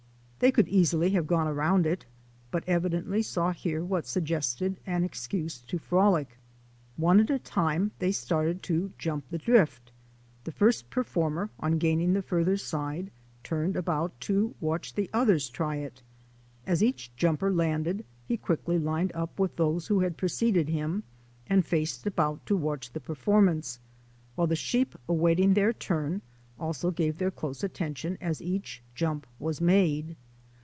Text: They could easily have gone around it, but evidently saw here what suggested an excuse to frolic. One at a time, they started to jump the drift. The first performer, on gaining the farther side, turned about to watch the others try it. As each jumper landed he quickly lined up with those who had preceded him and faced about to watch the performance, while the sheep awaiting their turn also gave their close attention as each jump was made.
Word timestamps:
They 0.41 0.51
could 0.51 0.67
easily 0.69 1.11
have 1.11 1.27
gone 1.27 1.47
around 1.47 1.85
it, 1.85 2.07
but 2.49 2.63
evidently 2.65 3.21
saw 3.21 3.51
here 3.51 3.83
what 3.85 4.07
suggested 4.07 4.79
an 4.87 5.03
excuse 5.03 5.61
to 5.67 5.77
frolic. 5.77 6.39
One 6.97 7.19
at 7.19 7.29
a 7.29 7.37
time, 7.37 7.91
they 7.99 8.11
started 8.11 8.63
to 8.63 8.91
jump 8.97 9.29
the 9.29 9.37
drift. 9.37 9.91
The 10.43 10.51
first 10.51 10.89
performer, 10.89 11.51
on 11.59 11.77
gaining 11.77 12.13
the 12.13 12.23
farther 12.23 12.57
side, 12.57 13.11
turned 13.43 13.75
about 13.75 14.19
to 14.21 14.55
watch 14.59 14.95
the 14.95 15.11
others 15.13 15.47
try 15.47 15.75
it. 15.75 16.01
As 16.65 16.81
each 16.81 17.15
jumper 17.15 17.53
landed 17.53 18.03
he 18.27 18.35
quickly 18.35 18.79
lined 18.79 19.11
up 19.13 19.37
with 19.37 19.57
those 19.57 19.85
who 19.85 19.99
had 19.99 20.17
preceded 20.17 20.69
him 20.69 21.03
and 21.45 21.63
faced 21.63 22.03
about 22.07 22.43
to 22.47 22.57
watch 22.57 22.91
the 22.93 22.99
performance, 22.99 23.79
while 24.33 24.47
the 24.47 24.55
sheep 24.55 24.95
awaiting 25.07 25.53
their 25.53 25.71
turn 25.71 26.23
also 26.59 26.89
gave 26.89 27.19
their 27.19 27.29
close 27.29 27.63
attention 27.63 28.17
as 28.19 28.41
each 28.41 28.81
jump 28.95 29.27
was 29.39 29.61
made. 29.61 30.15